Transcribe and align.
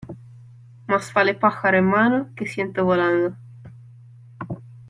Más 0.87 1.13
vale 1.13 1.35
pájaro 1.35 1.77
en 1.77 1.85
mano, 1.85 2.29
que 2.35 2.47
ciento 2.47 2.83
volando. 2.85 3.35